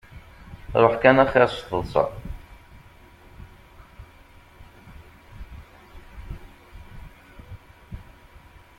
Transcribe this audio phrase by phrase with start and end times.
[0.81, 2.03] Ruḥ kan axir s taḍsa.